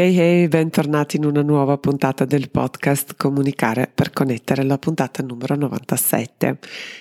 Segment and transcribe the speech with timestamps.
[0.00, 5.56] Hey hey, bentornati in una nuova puntata del podcast Comunicare per connettere, la puntata numero
[5.56, 6.58] 97.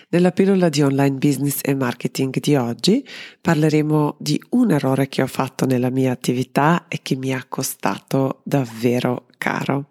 [0.09, 3.07] Nella pillola di online business e marketing di oggi
[3.39, 8.41] parleremo di un errore che ho fatto nella mia attività e che mi ha costato
[8.43, 9.87] davvero caro.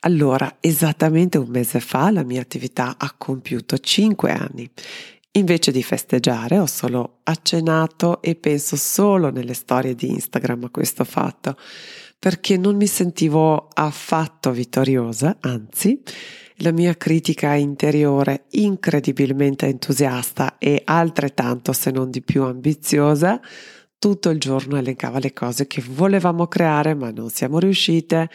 [0.00, 4.70] Allora, esattamente un mese fa la mia attività ha compiuto 5 anni.
[5.32, 11.04] Invece di festeggiare ho solo accennato e penso solo nelle storie di Instagram a questo
[11.04, 11.54] fatto
[12.18, 16.02] perché non mi sentivo affatto vittoriosa, anzi,
[16.56, 23.40] la mia critica interiore incredibilmente entusiasta e altrettanto, se non di più ambiziosa,
[23.98, 28.28] tutto il giorno elencava le cose che volevamo creare ma non siamo riuscite,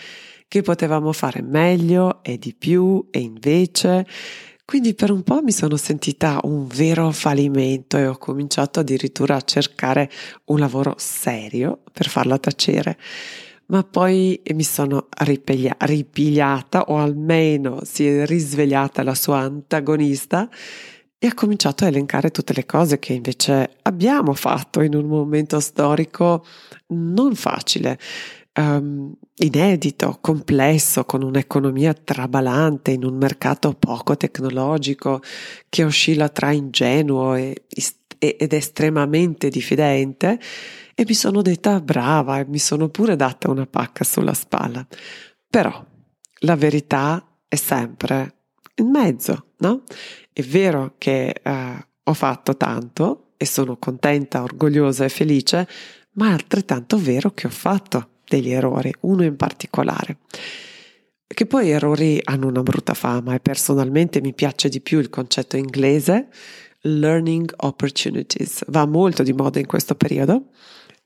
[0.48, 4.06] che potevamo fare meglio e di più e invece.
[4.66, 9.42] Quindi per un po' mi sono sentita un vero fallimento e ho cominciato addirittura a
[9.42, 10.10] cercare
[10.46, 12.98] un lavoro serio per farla tacere
[13.68, 20.50] ma poi mi sono ripiglia- ripigliata o almeno si è risvegliata la sua antagonista
[21.18, 25.62] e ha cominciato a elencare tutte le cose che invece abbiamo fatto in un momento
[25.62, 26.46] storico
[26.88, 27.98] non facile,
[28.60, 35.22] um, inedito, complesso, con un'economia trabalante, in un mercato poco tecnologico
[35.70, 37.64] che oscilla tra ingenuo e,
[38.20, 40.40] ed estremamente diffidente
[40.96, 44.86] e mi sono detta brava e mi sono pure data una pacca sulla spalla.
[45.50, 45.86] Però
[46.40, 46.56] la
[47.48, 48.36] è sempre
[48.76, 49.84] in mezzo, no?
[50.32, 55.68] È vero che eh, ho fatto tanto e sono contenta, orgogliosa e felice,
[56.14, 60.18] ma è altrettanto vero che ho fatto degli errori, uno in particolare.
[61.28, 65.58] Che poi errori hanno una brutta fama e personalmente mi piace di più il concetto
[65.58, 66.28] inglese
[66.86, 70.50] learning opportunities, va molto di moda in questo periodo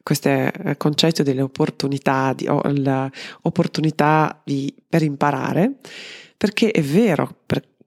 [0.08, 5.74] questo eh, concetto delle opportunità, di, o l'opportunità di, per imparare,
[6.38, 7.40] perché è vero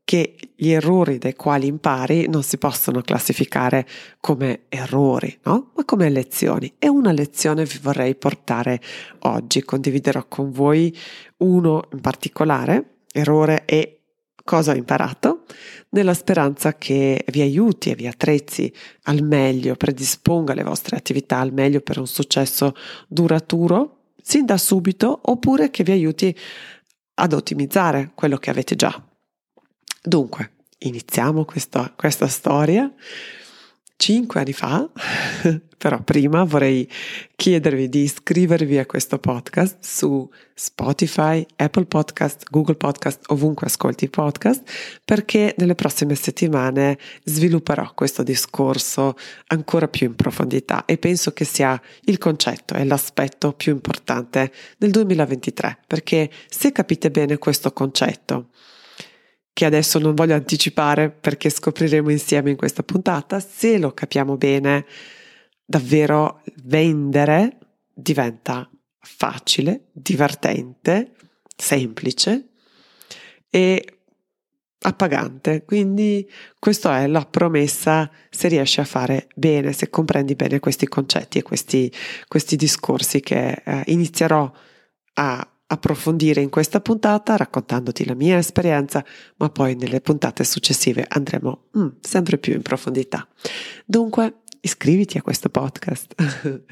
[0.04, 3.86] che gli errori dai quali impari non si possono classificare
[4.20, 5.70] come errori, no?
[5.75, 6.75] ma come lezioni.
[6.78, 8.82] E una lezione vi vorrei portare
[9.20, 10.94] oggi, condividerò con voi
[11.38, 14.00] uno in particolare, errore e
[14.44, 15.44] cosa ho imparato,
[15.91, 18.73] nella speranza che vi aiuti e vi attrezzi
[19.05, 22.75] al meglio, predisponga le vostre attività al meglio per un successo
[23.09, 26.37] duraturo, sin da subito, oppure che vi aiuti
[27.15, 29.03] ad ottimizzare quello che avete già.
[30.03, 32.93] Dunque, iniziamo questa, questa storia
[34.00, 34.88] cinque anni fa,
[35.77, 36.88] però prima vorrei
[37.37, 44.09] chiedervi di iscrivervi a questo podcast su Spotify, Apple Podcast, Google Podcast, ovunque ascolti i
[44.09, 44.62] podcast,
[45.05, 49.16] perché nelle prossime settimane svilupperò questo discorso
[49.49, 54.93] ancora più in profondità e penso che sia il concetto e l'aspetto più importante del
[54.93, 58.49] 2023, perché se capite bene questo concetto,
[59.53, 64.87] che adesso non voglio anticipare perché scopriremo insieme in questa puntata, se lo capiamo bene,
[65.65, 67.59] davvero vendere
[67.93, 68.69] diventa
[68.99, 71.15] facile, divertente,
[71.56, 72.49] semplice
[73.49, 74.00] e
[74.83, 75.65] appagante.
[75.65, 76.28] Quindi
[76.59, 81.43] questa è la promessa se riesci a fare bene, se comprendi bene questi concetti e
[81.43, 81.93] questi,
[82.28, 84.50] questi discorsi che eh, inizierò
[85.15, 89.04] a approfondire in questa puntata raccontandoti la mia esperienza,
[89.36, 93.26] ma poi nelle puntate successive andremo mm, sempre più in profondità.
[93.84, 96.14] Dunque, iscriviti a questo podcast.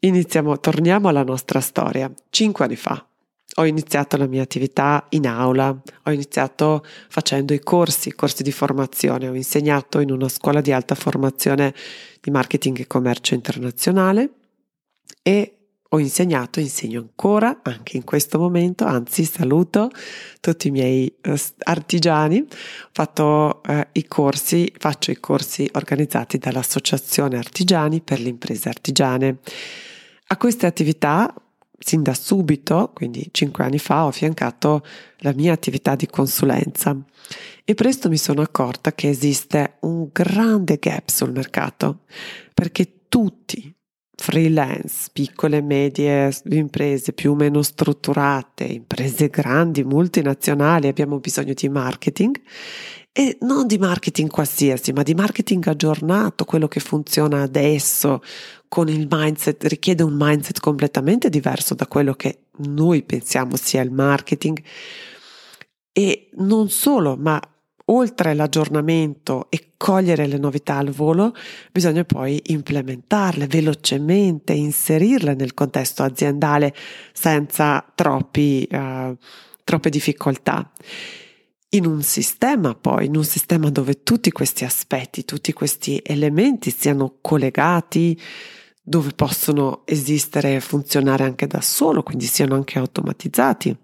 [0.00, 2.12] Iniziamo, torniamo alla nostra storia.
[2.28, 3.06] Cinque anni fa
[3.56, 5.68] ho iniziato la mia attività in aula,
[6.04, 10.94] ho iniziato facendo i corsi, corsi di formazione, ho insegnato in una scuola di alta
[10.94, 11.74] formazione
[12.20, 14.30] di marketing e commercio internazionale
[15.22, 15.61] e
[15.94, 19.90] ho insegnato, insegno ancora anche in questo momento, anzi saluto
[20.40, 21.34] tutti i miei uh,
[21.64, 22.46] artigiani,
[22.92, 29.38] fatto uh, i corsi, faccio i corsi organizzati dall'Associazione Artigiani per le imprese artigiane.
[30.28, 31.32] A queste attività,
[31.78, 34.82] sin da subito, quindi cinque anni fa, ho affiancato
[35.18, 36.96] la mia attività di consulenza
[37.64, 42.00] e presto mi sono accorta che esiste un grande gap sul mercato
[42.54, 43.74] perché tutti,
[44.14, 51.68] freelance, piccole e medie imprese più o meno strutturate, imprese grandi, multinazionali, abbiamo bisogno di
[51.68, 52.40] marketing
[53.12, 58.22] e non di marketing qualsiasi, ma di marketing aggiornato, quello che funziona adesso,
[58.68, 63.90] con il mindset, richiede un mindset completamente diverso da quello che noi pensiamo sia il
[63.90, 64.62] marketing.
[65.92, 67.38] E non solo, ma
[67.92, 71.34] oltre l'aggiornamento e cogliere le novità al volo,
[71.70, 76.74] bisogna poi implementarle velocemente, inserirle nel contesto aziendale
[77.12, 79.16] senza troppi, uh,
[79.64, 80.70] troppe difficoltà.
[81.70, 87.16] In un sistema poi, in un sistema dove tutti questi aspetti, tutti questi elementi siano
[87.20, 88.18] collegati,
[88.82, 93.74] dove possono esistere e funzionare anche da solo, quindi siano anche automatizzati.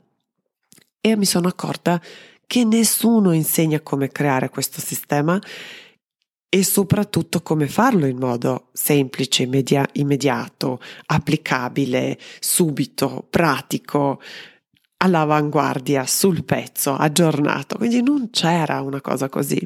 [1.00, 2.00] E mi sono accorta
[2.49, 5.39] che nessuno insegna come creare questo sistema
[6.49, 14.19] e soprattutto come farlo in modo semplice, immedia- immediato, applicabile, subito, pratico,
[14.97, 17.77] all'avanguardia, sul pezzo, aggiornato.
[17.77, 19.61] Quindi non c'era una cosa così.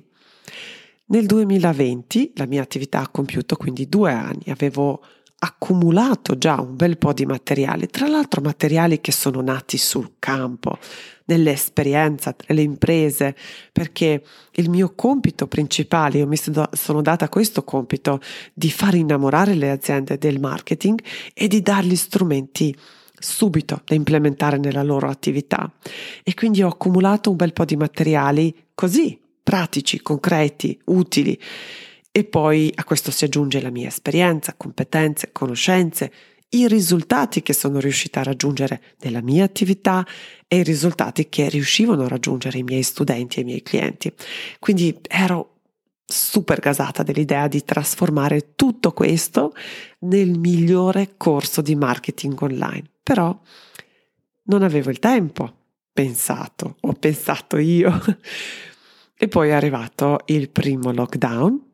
[1.06, 5.04] Nel 2020 la mia attività ha compiuto quindi due anni, avevo
[5.38, 10.78] accumulato già un bel po' di materiali, tra l'altro materiali che sono nati sul campo,
[11.32, 13.34] nell'esperienza tra le imprese,
[13.72, 18.20] perché il mio compito principale, io mi sono data questo compito
[18.52, 21.00] di far innamorare le aziende del marketing
[21.34, 22.76] e di dargli strumenti
[23.18, 25.70] subito da implementare nella loro attività.
[26.22, 31.38] E quindi ho accumulato un bel po' di materiali così, pratici, concreti, utili
[32.14, 36.12] e poi a questo si aggiunge la mia esperienza, competenze, conoscenze,
[36.54, 40.06] i risultati che sono riuscita a raggiungere nella mia attività
[40.46, 44.12] e i risultati che riuscivano a raggiungere i miei studenti e i miei clienti.
[44.58, 45.60] Quindi ero
[46.04, 49.54] super gasata dell'idea di trasformare tutto questo
[50.00, 52.84] nel migliore corso di marketing online.
[53.02, 53.40] Però
[54.44, 55.50] non avevo il tempo,
[55.92, 57.98] pensato, ho pensato io.
[59.16, 61.70] e poi è arrivato il primo lockdown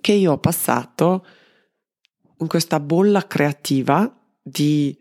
[0.00, 1.24] che io ho passato
[2.38, 4.12] in questa bolla creativa
[4.42, 4.96] di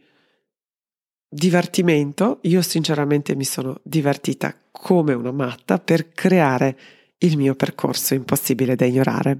[1.27, 2.39] divertimento.
[2.43, 6.77] Io sinceramente mi sono divertita come una matta per creare
[7.19, 9.39] il mio percorso impossibile da ignorare.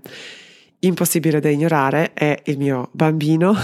[0.79, 3.55] Impossibile da ignorare è il mio bambino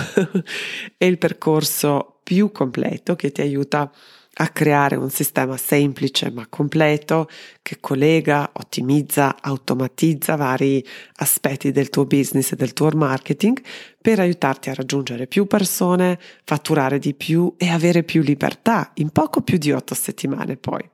[0.97, 3.91] e il percorso più completo che ti aiuta a
[4.33, 7.29] a creare un sistema semplice ma completo
[7.61, 10.83] che collega, ottimizza, automatizza vari
[11.17, 13.61] aspetti del tuo business e del tuo marketing
[14.01, 19.41] per aiutarti a raggiungere più persone, fatturare di più e avere più libertà in poco
[19.41, 20.89] più di otto settimane poi.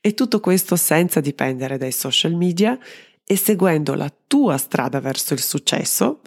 [0.00, 2.78] E tutto questo senza dipendere dai social media
[3.24, 6.22] e seguendo la tua strada verso il successo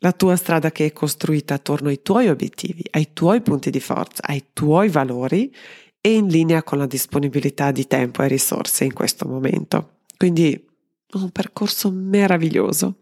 [0.00, 4.22] la tua strada che è costruita attorno ai tuoi obiettivi, ai tuoi punti di forza,
[4.26, 5.54] ai tuoi valori
[6.00, 10.00] e in linea con la disponibilità di tempo e risorse in questo momento.
[10.16, 10.64] Quindi
[11.12, 12.96] un percorso meraviglioso.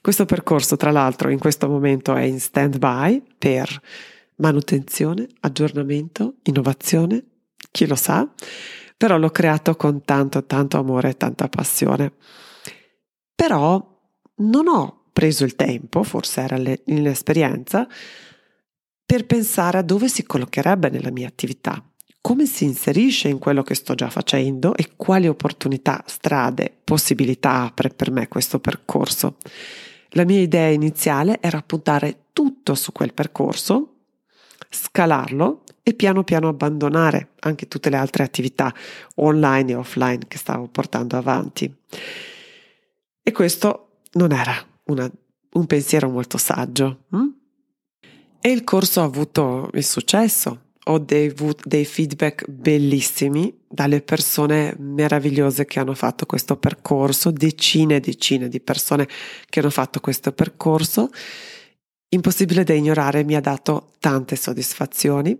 [0.00, 3.80] Questo percorso, tra l'altro, in questo momento è in stand-by per
[4.36, 7.24] manutenzione, aggiornamento, innovazione,
[7.70, 8.30] chi lo sa,
[8.96, 12.12] però l'ho creato con tanto, tanto amore e tanta passione.
[13.34, 13.96] Però
[14.36, 17.88] non ho preso il tempo, forse era l'inesperienza,
[19.04, 21.84] per pensare a dove si collocherebbe nella mia attività,
[22.20, 27.88] come si inserisce in quello che sto già facendo e quali opportunità, strade, possibilità apre
[27.88, 29.38] per me questo percorso.
[30.10, 33.94] La mia idea iniziale era puntare tutto su quel percorso,
[34.70, 38.72] scalarlo e piano piano abbandonare anche tutte le altre attività
[39.16, 41.74] online e offline che stavo portando avanti.
[43.20, 45.10] E questo non era una,
[45.52, 47.04] un pensiero molto saggio.
[47.10, 47.26] Hm?
[48.40, 50.66] E il corso ha avuto il successo.
[50.84, 58.00] Ho dei, dei feedback bellissimi dalle persone meravigliose che hanno fatto questo percorso, decine e
[58.00, 59.06] decine di persone
[59.48, 61.10] che hanno fatto questo percorso.
[62.10, 65.38] Impossibile da ignorare, mi ha dato tante soddisfazioni,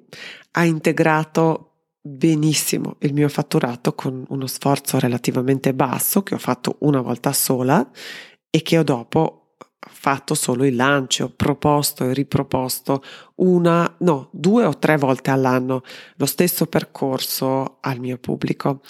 [0.52, 1.68] ha integrato
[2.02, 7.88] benissimo il mio fatturato con uno sforzo relativamente basso che ho fatto una volta sola
[8.50, 9.37] e che ho dopo
[9.78, 13.02] fatto solo il lancio, proposto e riproposto
[13.36, 15.82] una, no, due o tre volte all'anno
[16.16, 18.80] lo stesso percorso al mio pubblico.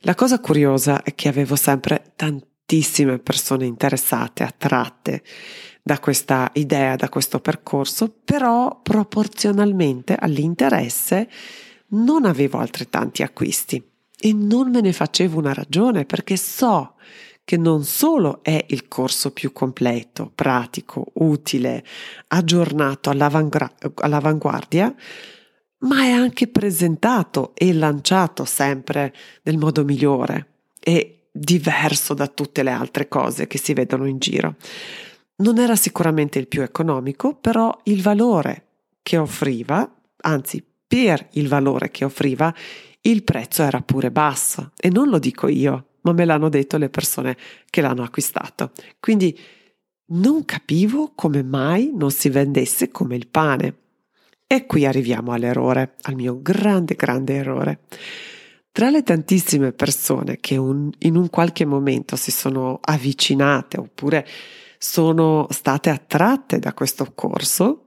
[0.00, 5.22] La cosa curiosa è che avevo sempre tantissime persone interessate, attratte
[5.82, 11.28] da questa idea, da questo percorso, però proporzionalmente all'interesse
[11.88, 13.84] non avevo altrettanti acquisti
[14.18, 16.94] e non me ne facevo una ragione perché so che
[17.56, 21.84] non solo è il corso più completo, pratico, utile,
[22.28, 24.94] aggiornato all'avanguardia,
[25.78, 30.46] ma è anche presentato e lanciato sempre nel modo migliore
[30.80, 34.56] e diverso da tutte le altre cose che si vedono in giro.
[35.36, 38.66] Non era sicuramente il più economico, però il valore
[39.02, 42.54] che offriva, anzi per il valore che offriva,
[43.00, 44.70] il prezzo era pure basso.
[44.76, 47.36] E non lo dico io, ma me l'hanno detto le persone
[47.68, 48.72] che l'hanno acquistato.
[49.00, 49.38] Quindi
[50.12, 53.76] non capivo come mai non si vendesse come il pane.
[54.46, 57.80] E qui arriviamo all'errore, al mio grande, grande errore.
[58.70, 64.26] Tra le tantissime persone che un, in un qualche momento si sono avvicinate oppure
[64.78, 67.84] sono state attratte da questo corso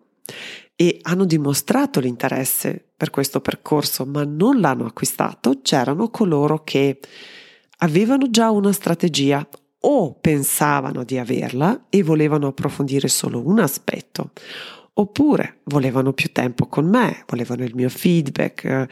[0.76, 7.00] e hanno dimostrato l'interesse per questo percorso ma non l'hanno acquistato, c'erano coloro che
[7.86, 9.48] avevano già una strategia
[9.88, 14.32] o pensavano di averla e volevano approfondire solo un aspetto,
[14.94, 18.88] oppure volevano più tempo con me, volevano il mio feedback, eh,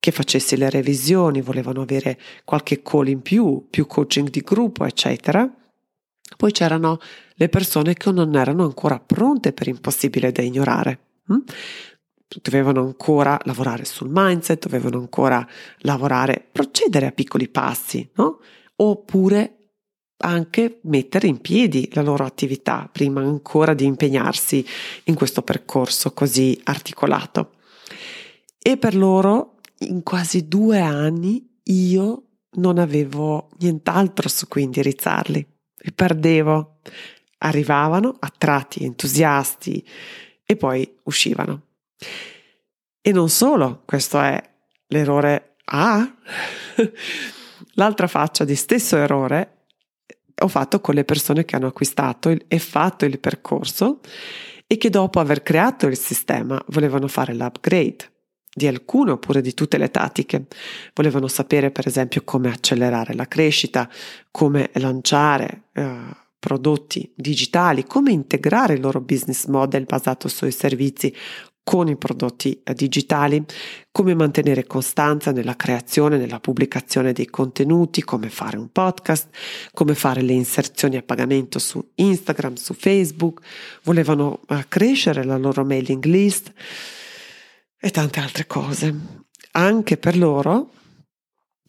[0.00, 5.48] che facessi le revisioni, volevano avere qualche call in più, più coaching di gruppo, eccetera.
[6.36, 6.98] Poi c'erano
[7.34, 10.98] le persone che non erano ancora pronte per impossibile da ignorare.
[12.40, 15.46] Dovevano ancora lavorare sul mindset, dovevano ancora
[15.78, 18.40] lavorare, procedere a piccoli passi, no?
[18.76, 19.56] Oppure
[20.22, 24.64] anche mettere in piedi la loro attività prima ancora di impegnarsi
[25.04, 27.54] in questo percorso così articolato.
[28.58, 32.22] E per loro in quasi due anni io
[32.54, 35.46] non avevo nient'altro su cui indirizzarli,
[35.76, 36.78] li perdevo.
[37.38, 39.84] Arrivavano attratti, entusiasti
[40.44, 41.70] e poi uscivano.
[43.00, 44.40] E non solo, questo è
[44.88, 46.14] l'errore A.
[47.74, 49.64] L'altra faccia di stesso errore
[50.42, 54.00] ho fatto con le persone che hanno acquistato e fatto il percorso
[54.66, 58.10] e che dopo aver creato il sistema volevano fare l'upgrade
[58.54, 60.46] di alcune oppure di tutte le tattiche.
[60.94, 63.88] Volevano sapere per esempio come accelerare la crescita,
[64.30, 65.98] come lanciare eh,
[66.38, 71.14] prodotti digitali, come integrare il loro business model basato sui servizi
[71.64, 73.44] con i prodotti eh, digitali,
[73.90, 79.28] come mantenere costanza nella creazione, nella pubblicazione dei contenuti, come fare un podcast,
[79.72, 83.40] come fare le inserzioni a pagamento su Instagram, su Facebook,
[83.84, 86.52] volevano eh, crescere la loro mailing list
[87.78, 89.20] e tante altre cose.
[89.52, 90.70] Anche per loro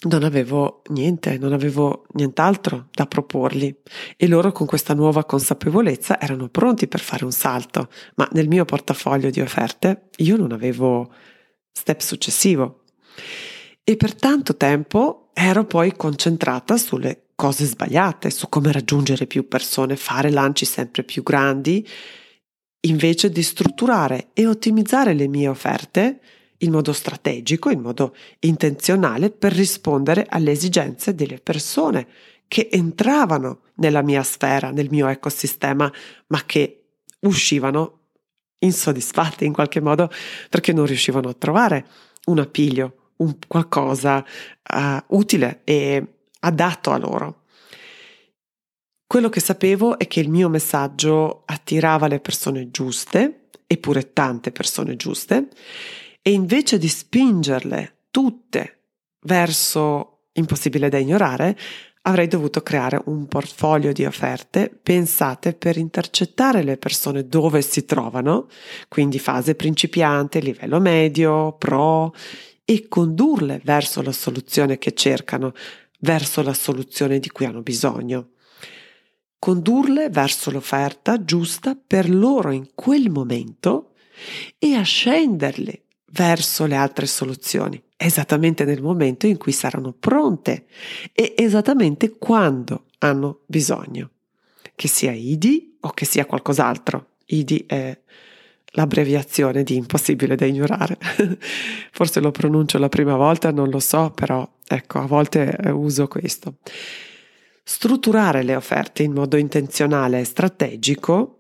[0.06, 3.74] non avevo niente, non avevo nient'altro da proporgli.
[4.18, 8.66] E loro con questa nuova consapevolezza erano pronti per fare un salto, ma nel mio
[8.66, 11.12] portafoglio di offerte io non avevo
[11.72, 12.84] step successivo.
[13.84, 19.96] E per tanto tempo ero poi concentrata sulle cose sbagliate, su come raggiungere più persone,
[19.96, 21.86] fare lanci sempre più grandi,
[22.82, 26.20] invece di strutturare e ottimizzare le mie offerte
[26.64, 32.08] in modo strategico, in modo intenzionale per rispondere alle esigenze delle persone
[32.48, 35.92] che entravano nella mia sfera, nel mio ecosistema,
[36.28, 36.84] ma che
[37.22, 38.00] uscivano
[38.60, 40.10] insoddisfatte in qualche modo
[40.50, 41.86] perché non riuscivano a trovare
[42.26, 44.24] un appiglio, un qualcosa
[44.74, 46.06] uh, utile e
[46.40, 47.42] adatto a loro.
[49.06, 54.96] Quello che sapevo è che il mio messaggio attirava le persone giuste, eppure tante persone
[54.96, 55.50] giuste,
[56.24, 58.80] e invece di spingerle tutte
[59.26, 61.56] verso impossibile da ignorare,
[62.04, 68.48] avrei dovuto creare un portfolio di offerte pensate per intercettare le persone dove si trovano,
[68.88, 72.14] quindi fase principiante, livello medio, pro,
[72.64, 75.54] e condurle verso la soluzione che cercano,
[76.00, 78.30] verso la soluzione di cui hanno bisogno.
[79.38, 83.92] Condurle verso l'offerta giusta per loro in quel momento
[84.58, 85.83] e ascenderle
[86.14, 90.66] verso le altre soluzioni, esattamente nel momento in cui saranno pronte
[91.12, 94.10] e esattamente quando hanno bisogno,
[94.76, 97.08] che sia IDI o che sia qualcos'altro.
[97.26, 97.98] IDI è
[98.76, 100.98] l'abbreviazione di impossibile da ignorare.
[101.92, 106.08] Forse lo pronuncio la prima volta, non lo so, però ecco, a volte eh, uso
[106.08, 106.58] questo.
[107.64, 111.40] Strutturare le offerte in modo intenzionale e strategico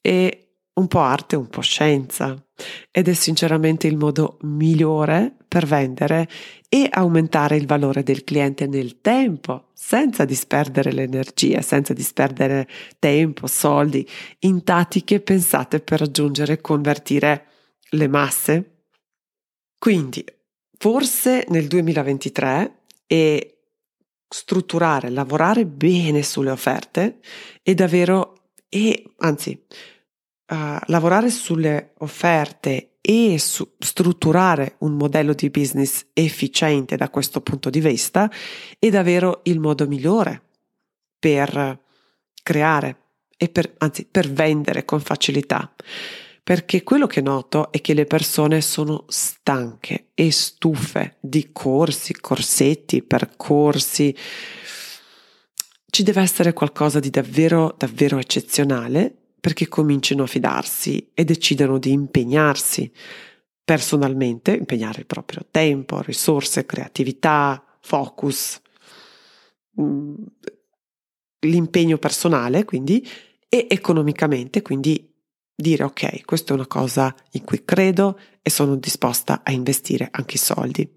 [0.00, 0.47] e
[0.78, 2.40] un po' arte, un po' scienza
[2.90, 6.28] ed è sinceramente il modo migliore per vendere
[6.68, 12.68] e aumentare il valore del cliente nel tempo, senza disperdere l'energia, senza disperdere
[12.98, 14.06] tempo, soldi,
[14.40, 17.46] in tattiche pensate per raggiungere e convertire
[17.90, 18.82] le masse.
[19.78, 20.24] Quindi,
[20.76, 23.58] forse nel 2023 e
[24.28, 27.20] strutturare, lavorare bene sulle offerte
[27.62, 29.64] e davvero e anzi
[30.48, 37.70] uh, lavorare sulle offerte e su- strutturare un modello di business efficiente da questo punto
[37.70, 38.30] di vista
[38.78, 40.42] è davvero il modo migliore
[41.18, 41.80] per
[42.42, 42.96] creare
[43.36, 45.74] e per, anzi per vendere con facilità.
[46.42, 53.02] Perché quello che noto è che le persone sono stanche e stufe di corsi, corsetti,
[53.02, 54.16] percorsi.
[55.90, 61.92] Ci deve essere qualcosa di davvero, davvero eccezionale perché comincino a fidarsi e decidano di
[61.92, 62.90] impegnarsi
[63.64, 68.60] personalmente, impegnare il proprio tempo, risorse, creatività, focus,
[69.80, 70.14] mm,
[71.40, 73.06] l'impegno personale, quindi,
[73.48, 75.12] e economicamente, quindi
[75.54, 80.36] dire ok, questa è una cosa in cui credo e sono disposta a investire anche
[80.36, 80.90] i soldi.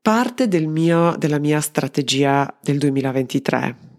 [0.00, 3.90] Parte del mio, della mia strategia del 2023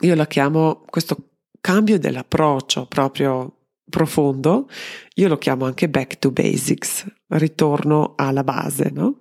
[0.00, 3.52] io la chiamo questo cambio dell'approccio proprio
[3.88, 4.68] profondo,
[5.14, 9.18] io lo chiamo anche back to basics, ritorno alla base, no?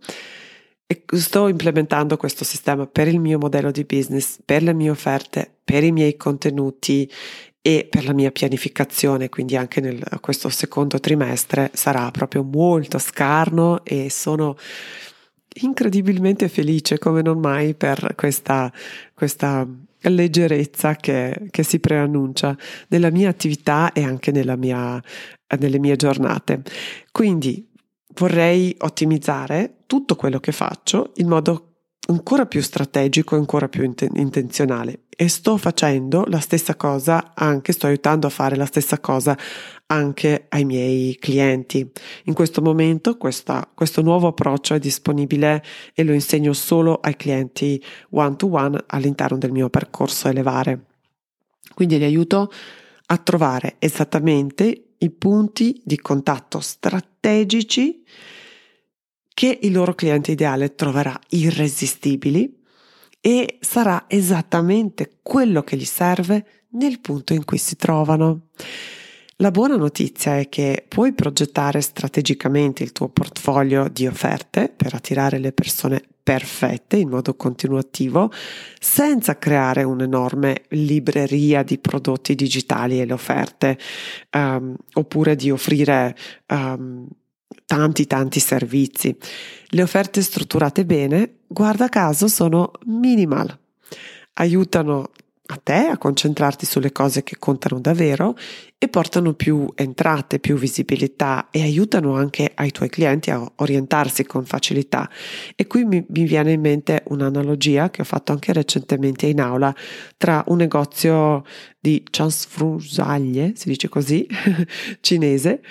[0.88, 5.58] E sto implementando questo sistema per il mio modello di business, per le mie offerte,
[5.63, 7.10] per i miei contenuti
[7.62, 13.84] e per la mia pianificazione, quindi anche nel questo secondo trimestre sarà proprio molto scarno
[13.84, 14.55] e sono
[15.62, 18.72] incredibilmente felice come non mai per questa,
[19.15, 19.67] questa
[20.09, 22.55] leggerezza che, che, si preannuncia
[22.89, 25.01] nella mia attività e anche mia,
[25.59, 26.62] nelle mie giornate.
[27.12, 27.71] Quindi
[28.15, 31.75] vorrei ottimizzare tutto quello che faccio in modo
[32.07, 37.88] ancora più strategico e ancora più intenzionale e sto facendo la stessa cosa anche, sto
[37.88, 39.35] aiutando a fare la stessa cosa
[39.88, 41.89] anche ai miei clienti.
[42.25, 45.63] In questo momento questa, questo nuovo approccio è disponibile
[45.94, 50.86] e lo insegno solo ai clienti one to one all'interno del mio percorso Elevare.
[51.74, 52.51] Quindi li aiuto
[53.08, 58.04] a trovare esattamente i punti di contatto strategici
[59.34, 62.63] che il loro cliente ideale troverà irresistibili
[63.20, 68.48] e sarà esattamente quello che gli serve nel punto in cui si trovano.
[69.39, 75.39] La buona notizia è che puoi progettare strategicamente il tuo portfolio di offerte per attirare
[75.39, 78.32] le persone perfette in modo continuativo
[78.80, 83.78] senza creare un'enorme libreria di prodotti digitali e le offerte
[84.32, 86.15] um, oppure di offrire
[86.48, 87.06] um,
[87.65, 89.17] tanti tanti servizi.
[89.67, 93.60] Le offerte strutturate bene, guarda caso, sono minimal.
[94.36, 95.12] Aiutano
[95.47, 98.36] a te a concentrarti sulle cose che contano davvero
[98.77, 104.43] e portano più entrate, più visibilità e aiutano anche ai tuoi clienti a orientarsi con
[104.45, 105.10] facilità.
[105.55, 109.73] E qui mi, mi viene in mente un'analogia che ho fatto anche recentemente in aula
[110.17, 111.43] tra un negozio
[111.79, 114.27] di ciansfrusaglie, si dice così,
[114.99, 115.62] cinese,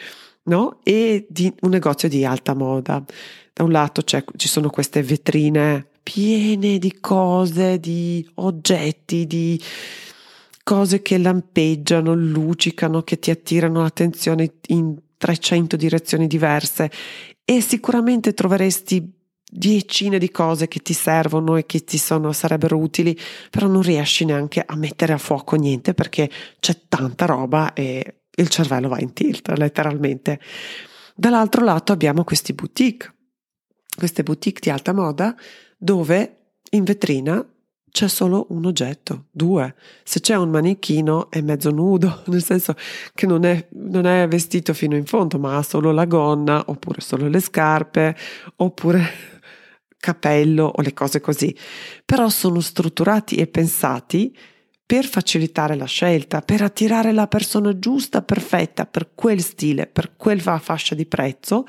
[0.44, 0.78] no?
[0.84, 3.04] E di un negozio di alta moda.
[3.52, 9.60] Da un lato ci sono queste vetrine piene di cose, di oggetti, di
[10.62, 16.90] cose che lampeggiano, lucicano, che ti attirano l'attenzione in 300 direzioni diverse
[17.44, 19.12] e sicuramente troveresti
[19.50, 23.18] decine di cose che ti servono e che ti sono, sarebbero utili,
[23.50, 26.28] però non riesci neanche a mettere a fuoco niente perché
[26.60, 30.40] c'è tanta roba e il cervello va in tilt, letteralmente.
[31.14, 33.14] Dall'altro lato abbiamo questi boutique,
[33.96, 35.36] queste boutique di alta moda
[35.76, 36.37] dove
[36.70, 37.46] in vetrina
[37.94, 39.76] c'è solo un oggetto, due.
[40.02, 42.74] Se c'è un manichino è mezzo nudo, nel senso
[43.14, 47.00] che non è, non è vestito fino in fondo, ma ha solo la gonna, oppure
[47.00, 48.16] solo le scarpe,
[48.56, 49.08] oppure
[49.96, 51.56] capello o le cose così.
[52.04, 54.37] Però sono strutturati e pensati
[54.84, 60.58] per facilitare la scelta, per attirare la persona giusta, perfetta, per quel stile, per quella
[60.58, 61.64] fascia di prezzo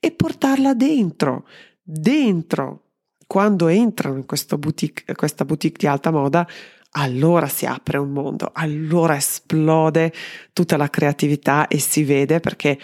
[0.00, 1.46] e portarla dentro,
[1.82, 2.85] dentro.
[3.26, 4.24] Quando entrano in
[4.58, 6.46] boutique, questa boutique di alta moda,
[6.92, 10.12] allora si apre un mondo, allora esplode
[10.52, 12.78] tutta la creatività e si vede perché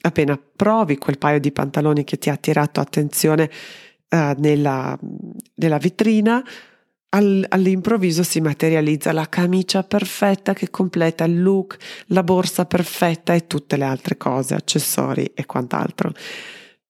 [0.00, 3.50] appena provi quel paio di pantaloni che ti ha attirato attenzione
[4.08, 4.98] uh, nella,
[5.54, 6.42] nella vetrina,
[7.14, 11.76] All, all'improvviso si materializza la camicia perfetta che completa il look,
[12.06, 16.12] la borsa perfetta e tutte le altre cose, accessori e quant'altro.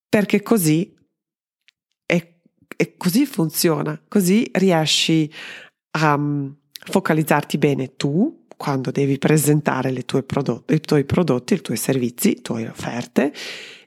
[0.09, 0.95] Perché così
[2.77, 5.31] è così funziona, così riesci
[5.99, 9.93] a um, focalizzarti bene tu quando devi presentare
[10.25, 13.33] prodotti, i tuoi prodotti, i tuoi servizi, le tue offerte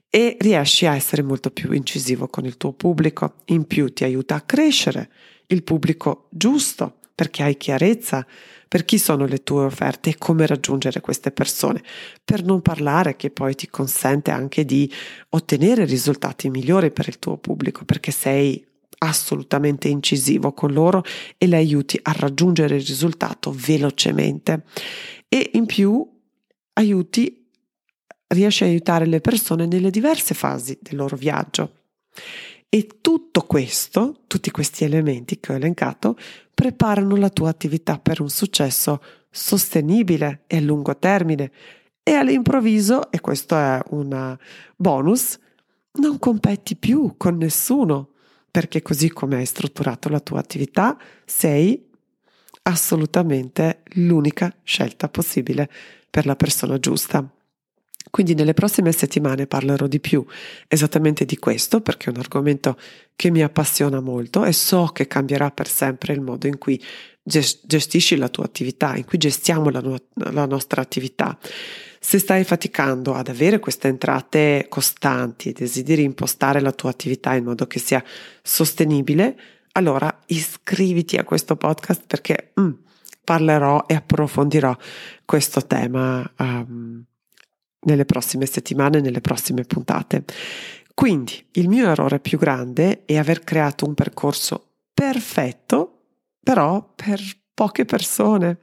[0.10, 3.36] e riesci a essere molto più incisivo con il tuo pubblico.
[3.46, 5.10] In più ti aiuta a crescere
[5.48, 8.26] il pubblico giusto perché hai chiarezza
[8.68, 11.82] per chi sono le tue offerte e come raggiungere queste persone,
[12.26, 14.92] per non parlare che poi ti consente anche di
[15.30, 18.66] ottenere risultati migliori per il tuo pubblico, perché sei
[19.06, 21.04] assolutamente incisivo con loro
[21.38, 24.64] e le aiuti a raggiungere il risultato velocemente
[25.28, 26.08] e in più
[26.74, 27.48] aiuti
[28.28, 31.72] riesci a aiutare le persone nelle diverse fasi del loro viaggio.
[32.70, 36.18] E tutto questo, tutti questi elementi che ho elencato,
[36.54, 41.52] preparano la tua attività per un successo sostenibile e a lungo termine.
[42.04, 44.38] E all'improvviso, e questo è un
[44.76, 45.40] bonus,
[45.94, 48.10] non competi più con nessuno,
[48.56, 51.90] perché così come hai strutturato la tua attività, sei
[52.62, 55.70] assolutamente l'unica scelta possibile
[56.10, 57.30] per la persona giusta.
[58.10, 60.26] Quindi nelle prossime settimane parlerò di più
[60.70, 62.80] esattamente di questo perché è un argomento
[63.14, 66.82] che mi appassiona molto e so che cambierà per sempre il modo in cui
[67.26, 69.82] gestisci la tua attività, in cui gestiamo la,
[70.32, 71.38] la nostra attività.
[72.00, 77.46] Se stai faticando ad avere queste entrate costanti e desideri impostare la tua attività in
[77.46, 78.04] modo che sia
[78.44, 79.40] sostenibile,
[79.72, 82.72] allora iscriviti a questo podcast perché mm,
[83.24, 84.78] parlerò e approfondirò
[85.26, 86.32] questo tema.
[86.38, 87.06] Um,
[87.86, 90.24] nelle prossime settimane, nelle prossime puntate.
[90.94, 95.95] Quindi il mio errore più grande è aver creato un percorso perfetto,
[96.46, 97.20] però per
[97.56, 98.60] poche persone.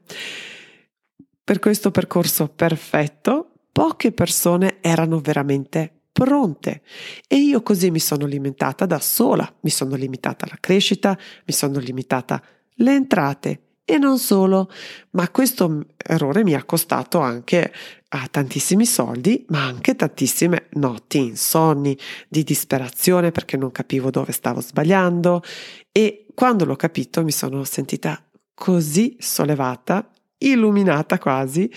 [1.43, 6.83] Per questo percorso perfetto, poche persone erano veramente pronte.
[7.27, 11.81] E io così mi sono limitata da sola, mi sono limitata alla crescita, mi sono
[11.81, 12.41] limitata
[12.79, 13.63] alle entrate.
[13.85, 14.71] E non solo,
[15.11, 17.73] ma questo errore mi ha costato anche
[18.11, 24.61] a tantissimi soldi, ma anche tantissime notti insonni, di disperazione perché non capivo dove stavo
[24.61, 25.43] sbagliando.
[25.91, 28.23] E quando l'ho capito mi sono sentita
[28.55, 31.71] così sollevata, illuminata quasi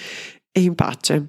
[0.51, 1.25] e in pace.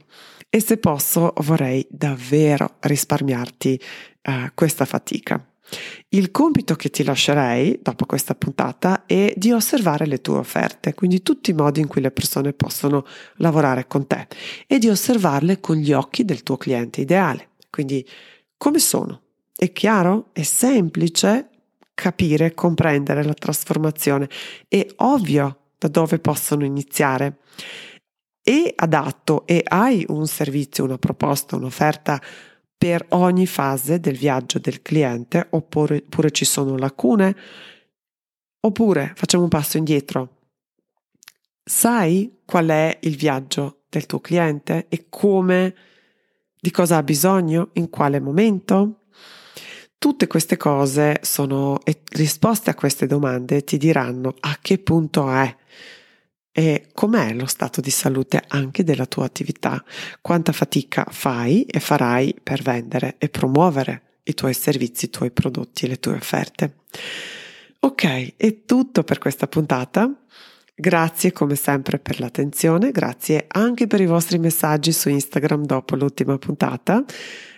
[0.48, 3.80] E se posso vorrei davvero risparmiarti
[4.22, 5.44] uh, questa fatica.
[6.10, 11.22] Il compito che ti lascerei dopo questa puntata è di osservare le tue offerte, quindi
[11.22, 13.04] tutti i modi in cui le persone possono
[13.36, 14.28] lavorare con te
[14.66, 17.50] e di osservarle con gli occhi del tuo cliente ideale.
[17.68, 18.06] Quindi
[18.56, 19.22] come sono?
[19.54, 20.30] È chiaro?
[20.32, 21.50] È semplice
[21.96, 24.28] capire, comprendere la trasformazione.
[24.68, 27.38] È ovvio da dove possono iniziare.
[28.42, 32.22] È adatto e hai un servizio, una proposta, un'offerta
[32.76, 37.34] per ogni fase del viaggio del cliente oppure, oppure ci sono lacune?
[38.60, 40.34] Oppure facciamo un passo indietro.
[41.64, 45.74] Sai qual è il viaggio del tuo cliente e come,
[46.60, 49.05] di cosa ha bisogno, in quale momento?
[49.98, 55.56] Tutte queste cose sono e risposte a queste domande ti diranno a che punto è
[56.52, 59.82] e com'è lo stato di salute anche della tua attività,
[60.22, 65.86] quanta fatica fai e farai per vendere e promuovere i tuoi servizi, i tuoi prodotti
[65.86, 66.76] le tue offerte.
[67.80, 70.10] Ok, è tutto per questa puntata.
[70.74, 76.36] Grazie come sempre per l'attenzione, grazie anche per i vostri messaggi su Instagram dopo l'ultima
[76.38, 77.04] puntata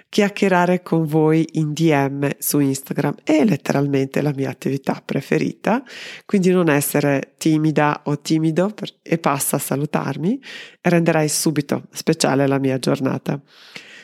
[0.08, 5.82] chiacchierare con voi in DM su Instagram è letteralmente la mia attività preferita,
[6.24, 10.40] quindi non essere timida o timido per, e passa a salutarmi
[10.80, 13.40] renderai subito speciale la mia giornata.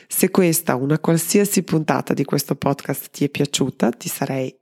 [0.07, 4.55] Se questa, una qualsiasi puntata di questo podcast ti è piaciuta, ti sarei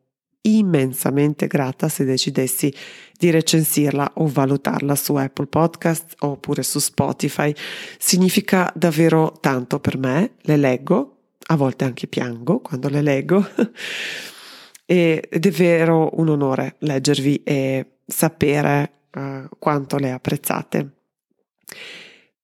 [0.46, 2.74] immensamente grata se decidessi
[3.18, 7.54] di recensirla o valutarla su Apple Podcast oppure su Spotify.
[7.98, 11.13] Significa davvero tanto per me, le leggo,
[11.48, 13.46] a volte anche piango quando le leggo
[14.86, 20.90] ed è vero un onore leggervi e sapere uh, quanto le apprezzate.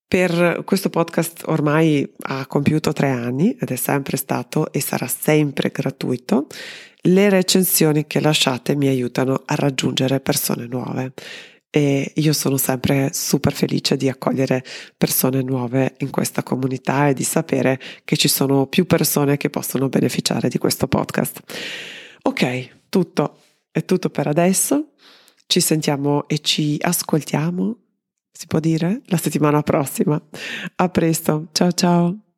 [0.07, 5.69] Per questo podcast ormai ha compiuto tre anni ed è sempre stato e sarà sempre
[5.69, 6.47] gratuito.
[7.01, 11.13] Le recensioni che lasciate mi aiutano a raggiungere persone nuove
[11.69, 14.63] e io sono sempre super felice di accogliere
[14.97, 19.87] persone nuove in questa comunità e di sapere che ci sono più persone che possono
[19.89, 21.41] beneficiare di questo podcast.
[22.23, 23.37] Ok, tutto
[23.71, 24.93] è tutto per adesso.
[25.45, 27.77] Ci sentiamo e ci ascoltiamo,
[28.31, 30.21] si può dire, la settimana prossima.
[30.75, 32.28] A presto, ciao ciao.